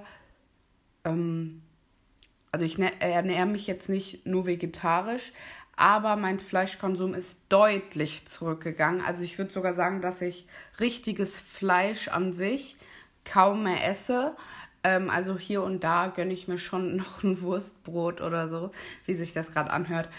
ähm, 1.05 1.63
also 2.53 2.65
ich 2.65 2.79
ernähre 2.79 3.47
mich 3.47 3.67
jetzt 3.67 3.89
nicht 3.89 4.27
nur 4.27 4.47
vegetarisch, 4.47 5.33
aber 5.77 6.17
mein 6.17 6.39
Fleischkonsum 6.39 7.15
ist 7.15 7.39
deutlich 7.49 8.27
zurückgegangen. 8.27 9.01
Also 9.01 9.23
ich 9.23 9.39
würde 9.39 9.53
sogar 9.53 9.73
sagen, 9.73 10.03
dass 10.03 10.21
ich 10.21 10.47
richtiges 10.81 11.39
Fleisch 11.41 12.09
an 12.09 12.33
sich 12.33 12.77
kaum 13.25 13.63
mehr 13.63 13.87
esse. 13.89 14.35
Ähm, 14.83 15.09
also 15.09 15.39
hier 15.39 15.63
und 15.63 15.85
da 15.85 16.09
gönne 16.09 16.35
ich 16.35 16.49
mir 16.49 16.59
schon 16.59 16.97
noch 16.97 17.23
ein 17.23 17.41
Wurstbrot 17.41 18.21
oder 18.21 18.49
so, 18.49 18.73
wie 19.07 19.15
sich 19.15 19.33
das 19.33 19.53
gerade 19.53 19.71
anhört. 19.71 20.11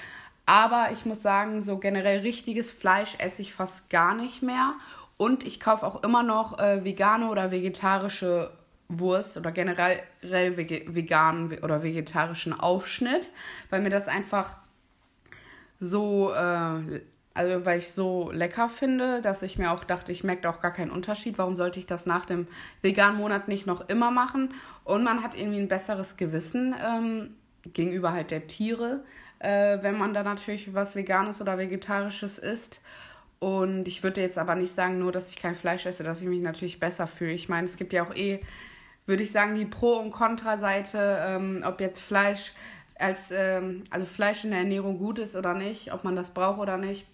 Aber 0.50 0.90
ich 0.92 1.06
muss 1.06 1.22
sagen, 1.22 1.62
so 1.62 1.78
generell 1.78 2.22
richtiges 2.22 2.72
Fleisch 2.72 3.14
esse 3.20 3.44
ich 3.44 3.54
fast 3.54 3.88
gar 3.92 4.16
nicht 4.16 4.42
mehr. 4.42 4.74
Und 5.16 5.46
ich 5.46 5.60
kaufe 5.60 5.86
auch 5.86 6.02
immer 6.02 6.24
noch 6.24 6.58
äh, 6.58 6.84
vegane 6.84 7.30
oder 7.30 7.52
vegetarische 7.52 8.50
Wurst 8.88 9.38
oder 9.38 9.52
generell 9.52 10.02
veganen 10.24 11.60
oder 11.60 11.84
vegetarischen 11.84 12.60
Aufschnitt, 12.60 13.30
weil 13.70 13.82
mir 13.82 13.92
das 13.92 14.08
einfach 14.08 14.58
so, 15.80 16.34
äh, 16.34 17.02
also 17.36 17.66
weil 17.66 17.78
ich 17.78 17.92
so 17.92 18.32
lecker 18.32 18.70
finde, 18.70 19.22
dass 19.22 19.44
ich 19.44 19.60
mir 19.60 19.72
auch 19.72 19.84
dachte, 19.84 20.12
ich 20.12 20.24
merke 20.24 20.50
auch 20.50 20.62
gar 20.62 20.72
keinen 20.74 20.90
Unterschied. 20.90 21.38
Warum 21.38 21.56
sollte 21.56 21.78
ich 21.78 21.86
das 21.86 22.08
nach 22.08 22.26
dem 22.26 22.48
veganen 22.82 23.20
Monat 23.20 23.50
nicht 23.50 23.68
noch 23.68 23.88
immer 23.88 24.10
machen? 24.10 24.50
Und 24.84 25.04
man 25.04 25.22
hat 25.22 25.38
irgendwie 25.38 25.60
ein 25.60 25.68
besseres 25.68 26.18
Gewissen 26.18 26.76
ähm, 26.84 27.36
gegenüber 27.72 28.14
halt 28.14 28.32
der 28.32 28.48
Tiere, 28.48 29.04
äh, 29.40 29.80
wenn 29.82 29.98
man 29.98 30.14
da 30.14 30.24
natürlich 30.24 30.74
was 30.74 30.96
Veganes 30.96 31.42
oder 31.42 31.58
Vegetarisches 31.58 32.38
isst. 32.38 32.82
Und 33.40 33.88
ich 33.88 34.04
würde 34.04 34.22
jetzt 34.22 34.38
aber 34.38 34.56
nicht 34.56 34.74
sagen, 34.74 35.00
nur 35.00 35.12
dass 35.12 35.30
ich 35.30 35.40
kein 35.40 35.56
Fleisch 35.56 35.86
esse, 35.86 36.04
dass 36.04 36.22
ich 36.22 36.28
mich 36.28 36.42
natürlich 36.42 36.80
besser 36.80 37.08
fühle. 37.08 37.32
Ich 37.32 37.48
meine, 37.48 37.66
es 37.66 37.78
gibt 37.78 37.94
ja 37.94 38.06
auch 38.06 38.14
eh, 38.16 38.42
würde 39.06 39.24
ich 39.24 39.32
sagen, 39.32 39.56
die 39.56 39.66
Pro- 39.66 39.98
und 40.00 40.12
Kontra-Seite, 40.12 41.20
ähm, 41.26 41.64
ob 41.66 41.80
jetzt 41.80 42.02
Fleisch 42.02 42.52
als, 43.00 43.32
ähm, 43.32 43.84
also 43.90 44.06
Fleisch 44.06 44.44
in 44.44 44.52
der 44.52 44.60
Ernährung 44.60 44.98
gut 45.00 45.20
ist 45.20 45.36
oder 45.36 45.54
nicht, 45.54 45.94
ob 45.94 46.04
man 46.04 46.16
das 46.16 46.34
braucht 46.34 46.60
oder 46.60 46.78
nicht. 46.78 47.08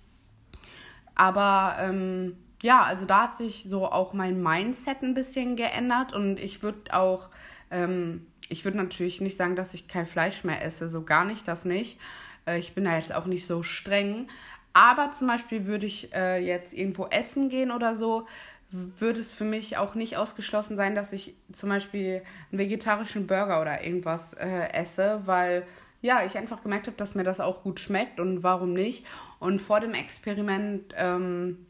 Aber 1.13 1.77
ähm, 1.79 2.35
ja, 2.61 2.81
also 2.81 3.05
da 3.05 3.23
hat 3.23 3.33
sich 3.33 3.65
so 3.69 3.85
auch 3.85 4.13
mein 4.13 4.41
Mindset 4.41 5.03
ein 5.03 5.13
bisschen 5.13 5.55
geändert 5.55 6.13
und 6.13 6.39
ich 6.39 6.63
würde 6.63 6.93
auch 6.93 7.29
ähm, 7.71 8.25
ich 8.49 8.63
würde 8.65 8.77
natürlich 8.77 9.21
nicht 9.21 9.37
sagen, 9.37 9.55
dass 9.55 9.73
ich 9.73 9.87
kein 9.87 10.05
Fleisch 10.05 10.43
mehr 10.43 10.63
esse, 10.63 10.89
so 10.89 11.03
gar 11.03 11.25
nicht, 11.25 11.47
das 11.47 11.65
nicht. 11.65 11.99
Äh, 12.45 12.59
ich 12.59 12.75
bin 12.75 12.85
da 12.85 12.95
jetzt 12.95 13.13
auch 13.13 13.25
nicht 13.25 13.47
so 13.47 13.63
streng. 13.63 14.27
Aber 14.73 15.11
zum 15.11 15.27
Beispiel 15.27 15.67
würde 15.67 15.85
ich 15.85 16.13
äh, 16.13 16.37
jetzt 16.37 16.73
irgendwo 16.73 17.05
essen 17.05 17.49
gehen 17.49 17.71
oder 17.71 17.95
so, 17.95 18.27
würde 18.69 19.19
es 19.19 19.33
für 19.33 19.45
mich 19.45 19.77
auch 19.77 19.95
nicht 19.95 20.17
ausgeschlossen 20.17 20.75
sein, 20.75 20.95
dass 20.95 21.13
ich 21.13 21.35
zum 21.53 21.69
Beispiel 21.69 22.23
einen 22.51 22.59
vegetarischen 22.59 23.25
Burger 23.25 23.61
oder 23.61 23.83
irgendwas 23.83 24.33
äh, 24.33 24.69
esse, 24.73 25.21
weil 25.25 25.65
ja, 26.01 26.25
ich 26.25 26.37
einfach 26.37 26.61
gemerkt 26.61 26.87
habe, 26.87 26.97
dass 26.97 27.15
mir 27.15 27.23
das 27.23 27.39
auch 27.39 27.63
gut 27.63 27.79
schmeckt 27.79 28.19
und 28.19 28.43
warum 28.43 28.73
nicht. 28.73 29.05
Und 29.39 29.59
vor 29.59 29.79
dem 29.79 29.93
Experiment 29.93 30.93
ähm, 30.97 31.65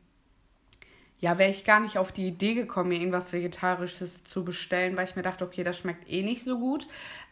ja, 1.25 1.39
wäre 1.39 1.49
ich 1.49 1.65
gar 1.65 1.79
nicht 1.79 1.97
auf 1.97 2.11
die 2.11 2.27
Idee 2.27 2.53
gekommen, 2.53 2.89
mir 2.89 2.99
irgendwas 2.99 3.33
Vegetarisches 3.33 4.23
zu 4.25 4.45
bestellen, 4.45 4.95
weil 4.95 5.05
ich 5.05 5.15
mir 5.15 5.23
dachte, 5.23 5.43
okay, 5.43 5.63
das 5.63 5.79
schmeckt 5.79 6.07
eh 6.07 6.21
nicht 6.21 6.43
so 6.43 6.59
gut. 6.59 6.87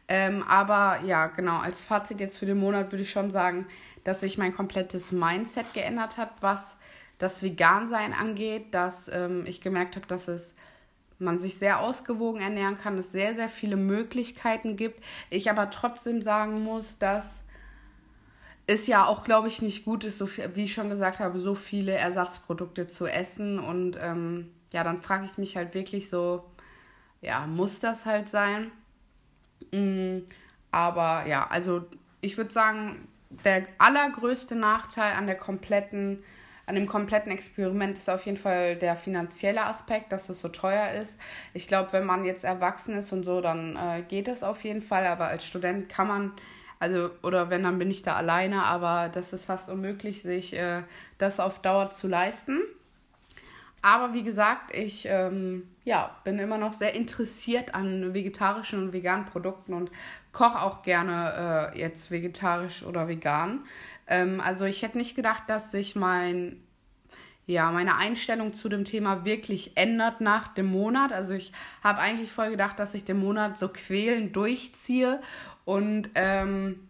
Ähm, 0.07 0.41
aber 0.41 1.01
ja, 1.05 1.27
genau, 1.27 1.59
als 1.59 1.83
Fazit 1.83 2.19
jetzt 2.19 2.39
für 2.39 2.47
den 2.47 2.57
Monat 2.57 2.91
würde 2.91 3.03
ich 3.03 3.12
schon 3.12 3.29
sagen, 3.29 3.67
dass 4.03 4.21
sich 4.21 4.39
mein 4.39 4.51
komplettes 4.51 5.12
Mindset 5.12 5.75
geändert 5.75 6.17
hat, 6.17 6.31
was 6.41 6.75
das 7.19 7.43
Vegansein 7.43 8.13
angeht, 8.13 8.73
dass 8.73 9.09
ähm, 9.09 9.45
ich 9.45 9.62
gemerkt 9.62 9.95
habe, 9.95 10.07
dass 10.07 10.27
es 10.27 10.55
man 11.19 11.38
sich 11.38 11.59
sehr 11.59 11.79
ausgewogen 11.79 12.41
ernähren 12.41 12.79
kann, 12.79 12.97
es 12.97 13.12
sehr, 13.12 13.35
sehr 13.35 13.47
viele 13.47 13.75
Möglichkeiten 13.75 14.75
gibt. 14.75 15.03
Ich 15.29 15.51
aber 15.51 15.69
trotzdem 15.69 16.23
sagen 16.23 16.63
muss, 16.63 16.97
dass 16.97 17.42
ist 18.65 18.88
ja 18.88 19.05
auch, 19.05 19.24
glaube 19.24 19.48
ich, 19.48 19.62
nicht 19.62 19.84
gut 19.86 20.03
ist, 20.03 20.17
so 20.17 20.25
viel, 20.25 20.55
wie 20.55 20.63
ich 20.65 20.74
schon 20.74 20.89
gesagt 20.89 21.20
habe, 21.20 21.39
so 21.39 21.55
viele 21.55 21.93
Ersatzprodukte 21.93 22.88
zu 22.88 23.08
essen. 23.08 23.60
Und 23.60 23.98
ähm, 24.01 24.51
ja, 24.72 24.84
dann 24.84 25.01
frage 25.01 25.25
ich 25.25 25.38
mich 25.38 25.58
halt 25.58 25.74
wirklich 25.74 26.10
so, 26.10 26.46
ja, 27.22 27.46
muss 27.46 27.79
das 27.79 28.05
halt 28.05 28.29
sein? 28.29 28.72
Mhm, 29.72 30.25
aber 30.72 31.25
ja, 31.27 31.48
also 31.48 31.86
ich 32.22 32.38
würde 32.38 32.51
sagen, 32.51 33.08
der 33.43 33.65
allergrößte 33.79 34.55
Nachteil 34.55 35.13
an 35.13 35.25
der 35.25 35.36
kompletten, 35.36 36.24
an 36.65 36.75
dem 36.75 36.88
kompletten 36.88 37.32
Experiment 37.32 37.98
ist 37.98 38.10
auf 38.10 38.25
jeden 38.25 38.38
Fall 38.38 38.77
der 38.77 38.96
finanzielle 38.96 39.65
Aspekt, 39.65 40.12
dass 40.13 40.29
es 40.29 40.39
so 40.39 40.48
teuer 40.48 40.91
ist. 40.91 41.20
Ich 41.53 41.67
glaube, 41.67 41.91
wenn 41.91 42.05
man 42.05 42.24
jetzt 42.24 42.46
erwachsen 42.46 42.96
ist 42.96 43.12
und 43.12 43.24
so, 43.24 43.41
dann 43.41 43.75
äh, 43.75 44.03
geht 44.03 44.29
es 44.29 44.43
auf 44.43 44.63
jeden 44.63 44.82
Fall, 44.82 45.05
aber 45.05 45.27
als 45.27 45.46
Student 45.46 45.89
kann 45.89 46.08
man 46.08 46.32
Also, 46.83 47.11
oder 47.21 47.49
wenn, 47.49 47.63
dann 47.63 47.79
bin 47.79 47.89
ich 47.89 48.03
da 48.03 48.17
alleine, 48.17 48.63
aber 48.63 49.07
das 49.07 49.31
ist 49.31 49.45
fast 49.45 49.69
unmöglich, 49.69 50.21
sich 50.21 50.53
äh, 50.53 50.81
das 51.17 51.39
auf 51.39 51.61
Dauer 51.61 51.91
zu 51.91 52.09
leisten. 52.09 52.59
Aber 53.81 54.13
wie 54.13 54.23
gesagt, 54.23 54.75
ich 54.75 55.05
ähm, 55.09 55.69
ja, 55.85 56.13
bin 56.25 56.39
immer 56.39 56.57
noch 56.57 56.73
sehr 56.73 56.93
interessiert 56.93 57.73
an 57.73 58.13
vegetarischen 58.13 58.83
und 58.83 58.91
veganen 58.91 59.25
Produkten 59.25 59.73
und 59.73 59.91
koche 60.33 60.61
auch 60.61 60.83
gerne 60.83 61.71
äh, 61.73 61.79
jetzt 61.79 62.11
vegetarisch 62.11 62.83
oder 62.83 63.07
vegan. 63.07 63.63
Ähm, 64.07 64.41
also 64.41 64.65
ich 64.65 64.81
hätte 64.81 64.97
nicht 64.97 65.15
gedacht, 65.15 65.43
dass 65.47 65.71
sich 65.71 65.95
mein 65.95 66.61
ja, 67.45 67.71
meine 67.71 67.97
Einstellung 67.97 68.53
zu 68.53 68.69
dem 68.69 68.85
Thema 68.85 69.25
wirklich 69.25 69.75
ändert 69.75 70.21
nach 70.21 70.47
dem 70.47 70.67
Monat. 70.67 71.12
Also 71.12 71.33
ich 71.33 71.51
habe 71.83 72.00
eigentlich 72.00 72.31
voll 72.31 72.51
gedacht, 72.51 72.79
dass 72.79 72.93
ich 72.93 73.03
den 73.03 73.19
Monat 73.19 73.57
so 73.57 73.67
quälend 73.67 74.35
durchziehe 74.35 75.19
und 75.65 76.09
ähm, 76.15 76.88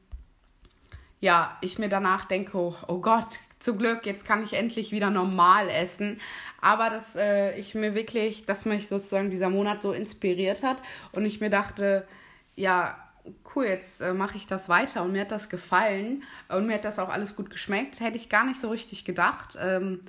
ja, 1.22 1.58
ich 1.62 1.80
mir 1.80 1.88
danach 1.88 2.26
denke, 2.26 2.58
oh, 2.58 2.76
oh, 2.88 3.00
Gott, 3.00 3.40
zum 3.58 3.78
Glück, 3.78 4.06
jetzt 4.06 4.26
kann 4.26 4.44
ich 4.44 4.54
endlich 4.54 4.92
wieder 4.92 5.10
normal 5.10 5.70
essen. 5.70 6.20
Aber 6.60 6.90
dass 6.90 7.16
äh, 7.16 7.58
ich 7.58 7.76
mir 7.76 7.96
wirklich, 7.96 8.46
dass 8.46 8.66
mich 8.66 8.90
sozusagen 8.90 9.30
dieser 9.30 9.50
Monat 9.50 9.82
so 9.82 9.94
inspiriert 9.94 10.64
hat 10.64 10.78
und 11.14 11.26
ich 11.26 11.40
mir 11.40 11.50
dachte, 11.50 12.06
ja, 12.56 12.98
cool, 13.56 13.66
jetzt 13.66 14.02
äh, 14.02 14.14
mache 14.14 14.36
ich 14.36 14.48
das 14.48 14.68
weiter 14.68 15.04
und 15.04 15.14
mir 15.14 15.22
hat 15.22 15.32
das 15.32 15.48
gefallen 15.48 16.24
und 16.50 16.68
mir 16.68 16.74
hat 16.74 16.84
das 16.84 17.00
auch 17.00 17.10
alles 17.10 17.38
gut 17.38 17.50
geschmeckt. 17.50 18.02
Hätte 18.02 18.18
ich 18.18 18.28
gar 18.28 18.46
nicht 18.46 18.60
so 18.60 18.70
richtig 18.70 19.06
gedacht. 19.06 19.58
Ähm, 19.62 20.02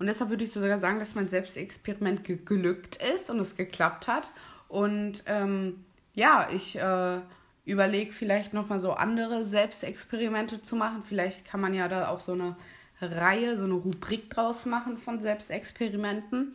und 0.00 0.06
deshalb 0.06 0.30
würde 0.30 0.44
ich 0.44 0.50
sogar 0.50 0.80
sagen, 0.80 0.98
dass 0.98 1.14
mein 1.14 1.28
Selbstexperiment 1.28 2.24
ge 2.24 2.38
gelückt 2.42 2.98
ist 3.14 3.28
und 3.28 3.38
es 3.38 3.54
geklappt 3.54 4.08
hat. 4.08 4.30
Und 4.66 5.22
ähm, 5.26 5.84
ja, 6.14 6.48
ich 6.50 6.78
äh, 6.78 7.18
überlege 7.66 8.10
vielleicht 8.10 8.54
nochmal 8.54 8.78
so 8.78 8.92
andere 8.92 9.44
Selbstexperimente 9.44 10.62
zu 10.62 10.74
machen. 10.74 11.02
Vielleicht 11.02 11.44
kann 11.44 11.60
man 11.60 11.74
ja 11.74 11.86
da 11.86 12.08
auch 12.08 12.20
so 12.20 12.32
eine 12.32 12.56
Reihe, 13.02 13.58
so 13.58 13.64
eine 13.64 13.74
Rubrik 13.74 14.30
draus 14.30 14.64
machen 14.64 14.96
von 14.96 15.20
Selbstexperimenten. 15.20 16.54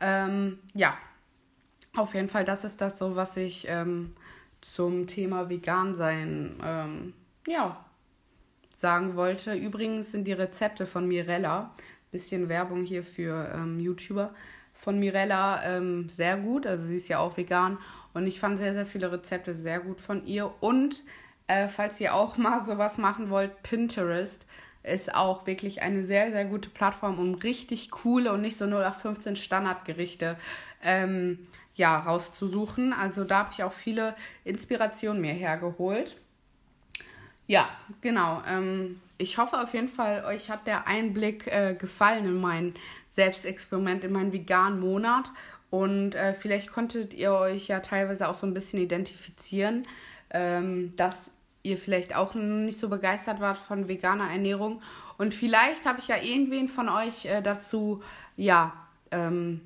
Ähm, 0.00 0.60
ja, 0.74 0.96
auf 1.96 2.14
jeden 2.14 2.28
Fall, 2.28 2.44
das 2.44 2.62
ist 2.62 2.80
das 2.80 2.98
so, 2.98 3.16
was 3.16 3.36
ich 3.36 3.66
ähm, 3.68 4.14
zum 4.60 5.08
Thema 5.08 5.48
Vegan 5.48 5.96
sein, 5.96 6.54
ähm, 6.62 7.12
ja, 7.48 7.84
sagen 8.70 9.16
wollte. 9.16 9.54
Übrigens 9.54 10.12
sind 10.12 10.28
die 10.28 10.32
Rezepte 10.32 10.86
von 10.86 11.08
Mirella 11.08 11.74
bisschen 12.14 12.48
Werbung 12.48 12.84
hier 12.84 13.02
für 13.02 13.50
ähm, 13.52 13.80
YouTuber 13.80 14.32
von 14.72 15.00
Mirella 15.00 15.64
ähm, 15.64 16.08
sehr 16.08 16.36
gut. 16.36 16.64
Also 16.64 16.86
sie 16.86 16.96
ist 16.96 17.08
ja 17.08 17.18
auch 17.18 17.36
vegan 17.36 17.76
und 18.12 18.26
ich 18.26 18.38
fand 18.38 18.58
sehr, 18.58 18.72
sehr 18.72 18.86
viele 18.86 19.10
Rezepte 19.10 19.52
sehr 19.52 19.80
gut 19.80 20.00
von 20.00 20.24
ihr. 20.24 20.52
Und 20.60 21.02
äh, 21.48 21.66
falls 21.66 22.00
ihr 22.00 22.14
auch 22.14 22.36
mal 22.36 22.62
sowas 22.62 22.98
machen 22.98 23.30
wollt, 23.30 23.64
Pinterest 23.64 24.46
ist 24.84 25.12
auch 25.12 25.46
wirklich 25.48 25.82
eine 25.82 26.04
sehr, 26.04 26.30
sehr 26.30 26.44
gute 26.44 26.68
Plattform, 26.68 27.18
um 27.18 27.34
richtig 27.34 27.90
coole 27.90 28.32
und 28.32 28.42
nicht 28.42 28.56
so 28.56 28.66
0815 28.66 29.34
Standardgerichte 29.34 30.36
ähm, 30.84 31.48
ja, 31.74 31.98
rauszusuchen. 31.98 32.92
Also 32.92 33.24
da 33.24 33.38
habe 33.38 33.50
ich 33.52 33.64
auch 33.64 33.72
viele 33.72 34.14
Inspirationen 34.44 35.20
mir 35.20 35.32
hergeholt. 35.32 36.14
Ja, 37.48 37.68
genau. 38.02 38.42
Ähm, 38.48 39.00
ich 39.18 39.38
hoffe 39.38 39.60
auf 39.60 39.74
jeden 39.74 39.88
Fall, 39.88 40.24
euch 40.24 40.50
hat 40.50 40.66
der 40.66 40.86
Einblick 40.86 41.46
äh, 41.46 41.74
gefallen 41.74 42.24
in 42.26 42.40
mein 42.40 42.74
Selbstexperiment, 43.10 44.04
in 44.04 44.12
meinen 44.12 44.32
veganen 44.32 44.80
Monat. 44.80 45.30
Und 45.70 46.14
äh, 46.14 46.34
vielleicht 46.34 46.70
konntet 46.70 47.14
ihr 47.14 47.32
euch 47.32 47.68
ja 47.68 47.80
teilweise 47.80 48.28
auch 48.28 48.34
so 48.34 48.46
ein 48.46 48.54
bisschen 48.54 48.80
identifizieren, 48.80 49.86
ähm, 50.30 50.94
dass 50.96 51.30
ihr 51.62 51.78
vielleicht 51.78 52.14
auch 52.14 52.34
nicht 52.34 52.78
so 52.78 52.88
begeistert 52.88 53.40
wart 53.40 53.58
von 53.58 53.88
veganer 53.88 54.30
Ernährung. 54.30 54.82
Und 55.18 55.32
vielleicht 55.32 55.86
habe 55.86 55.98
ich 55.98 56.08
ja 56.08 56.16
irgendwen 56.16 56.68
von 56.68 56.88
euch 56.88 57.26
äh, 57.26 57.40
dazu, 57.40 58.02
ja, 58.36 58.72
ähm, 59.10 59.60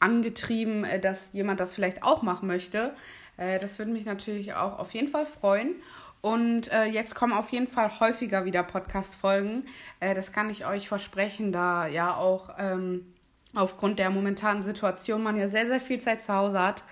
angetrieben, 0.00 0.84
äh, 0.84 1.00
dass 1.00 1.32
jemand 1.32 1.60
das 1.60 1.74
vielleicht 1.74 2.02
auch 2.02 2.22
machen 2.22 2.46
möchte. 2.46 2.94
Äh, 3.36 3.58
das 3.58 3.78
würde 3.78 3.92
mich 3.92 4.04
natürlich 4.04 4.54
auch 4.54 4.78
auf 4.78 4.92
jeden 4.94 5.08
Fall 5.08 5.26
freuen. 5.26 5.76
Und 6.20 6.72
äh, 6.72 6.84
jetzt 6.84 7.14
kommen 7.14 7.32
auf 7.32 7.50
jeden 7.50 7.68
Fall 7.68 8.00
häufiger 8.00 8.44
wieder 8.44 8.62
Podcast-Folgen. 8.62 9.64
Äh, 10.00 10.14
das 10.14 10.32
kann 10.32 10.50
ich 10.50 10.66
euch 10.66 10.88
versprechen, 10.88 11.52
da 11.52 11.86
ja 11.86 12.16
auch 12.16 12.50
ähm, 12.58 13.14
aufgrund 13.54 13.98
der 13.98 14.10
momentanen 14.10 14.62
Situation 14.62 15.22
man 15.22 15.36
ja 15.36 15.48
sehr, 15.48 15.66
sehr 15.66 15.80
viel 15.80 16.00
Zeit 16.00 16.22
zu 16.22 16.34
Hause 16.34 16.60
hat. 16.60 16.84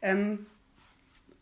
Ähm, 0.00 0.46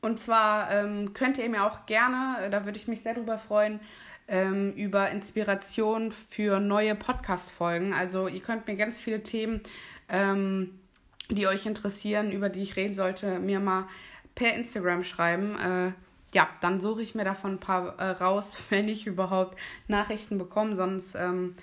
und 0.01 0.19
zwar 0.19 0.73
ähm, 0.73 1.12
könnt 1.14 1.38
ihr 1.38 1.49
mir 1.49 1.64
auch 1.64 1.87
gerne, 1.87 2.38
äh, 2.43 2.51
da 2.51 2.64
würde 2.64 2.79
ich 2.79 2.88
mich 2.88 3.03
sehr 3.03 3.14
drüber 3.14 3.38
freuen, 3.38 3.81
ähm, 4.29 4.73
über 4.75 5.11
Inspiration 5.11 6.12
für 6.12 6.59
neue 6.59 6.95
Podcast-Folgen. 6.95 7.93
Also 7.93 8.27
ihr 8.27 8.40
könnt 8.40 8.66
mir 8.66 8.77
ganz 8.77 8.99
viele 8.99 9.23
Themen, 9.23 9.61
ähm, 10.09 10.81
die 11.29 11.47
euch 11.47 11.66
interessieren, 11.66 12.33
über 12.33 12.49
die 12.49 12.62
ich 12.62 12.77
reden 12.77 12.95
sollte, 12.95 13.38
mir 13.38 13.61
mal 13.61 13.87
per 14.35 14.55
Instagram 14.55 15.05
schreiben. 15.05 15.57
Äh, 15.59 15.93
ja, 16.33 16.49
dann 16.61 16.81
suche 16.81 17.03
ich 17.03 17.14
mir 17.14 17.25
davon 17.25 17.53
ein 17.55 17.61
paar 17.61 17.99
äh, 17.99 18.11
raus, 18.11 18.55
wenn 18.71 18.88
ich 18.88 19.07
überhaupt 19.07 19.59
Nachrichten 19.88 20.38
bekomme. 20.38 20.75
Sonst, 20.77 21.14
ähm, 21.14 21.55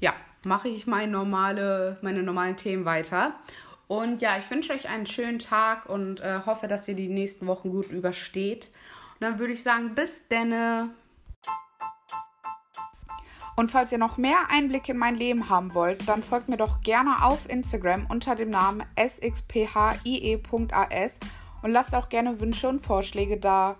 ja, 0.00 0.14
mache 0.44 0.68
ich 0.68 0.86
meine, 0.86 1.12
normale, 1.12 1.98
meine 2.02 2.22
normalen 2.22 2.56
Themen 2.56 2.84
weiter. 2.84 3.34
Und 3.86 4.22
ja, 4.22 4.38
ich 4.38 4.50
wünsche 4.50 4.72
euch 4.72 4.88
einen 4.88 5.06
schönen 5.06 5.38
Tag 5.38 5.88
und 5.88 6.20
äh, 6.20 6.40
hoffe, 6.46 6.68
dass 6.68 6.88
ihr 6.88 6.94
die 6.94 7.08
nächsten 7.08 7.46
Wochen 7.46 7.70
gut 7.70 7.90
übersteht. 7.90 8.70
Und 9.14 9.20
dann 9.20 9.38
würde 9.38 9.52
ich 9.52 9.62
sagen, 9.62 9.94
bis 9.94 10.26
denne. 10.28 10.90
Und 13.56 13.70
falls 13.70 13.92
ihr 13.92 13.98
noch 13.98 14.16
mehr 14.16 14.38
Einblicke 14.50 14.92
in 14.92 14.98
mein 14.98 15.14
Leben 15.14 15.48
haben 15.48 15.74
wollt, 15.74 16.08
dann 16.08 16.24
folgt 16.24 16.48
mir 16.48 16.56
doch 16.56 16.80
gerne 16.80 17.22
auf 17.22 17.48
Instagram 17.48 18.06
unter 18.08 18.34
dem 18.34 18.50
Namen 18.50 18.82
sxphie.as 18.98 19.60
und 21.62 21.70
lasst 21.70 21.94
auch 21.94 22.08
gerne 22.08 22.40
Wünsche 22.40 22.68
und 22.68 22.80
Vorschläge 22.80 23.38
da. 23.38 23.76